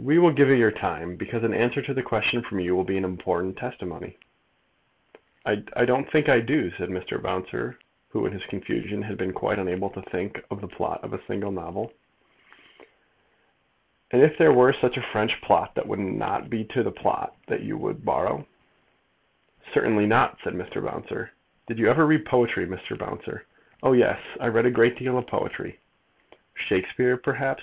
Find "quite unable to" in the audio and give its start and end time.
9.32-10.02